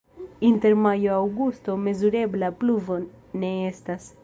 [0.45, 3.01] Inter majo-aŭgusto mezurebla pluvo
[3.45, 4.13] ne estas.